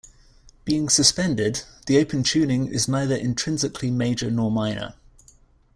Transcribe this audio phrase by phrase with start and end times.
[0.65, 4.95] Being suspended, the open tuning is neither intrinsically major nor minor.